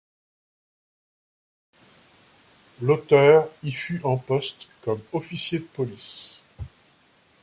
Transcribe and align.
L'auteur 2.81 3.47
y 3.61 3.71
fut 3.71 4.01
en 4.03 4.17
poste 4.17 4.67
comme 4.83 4.99
officier 5.13 5.59
de 5.59 5.63
police. 5.65 6.41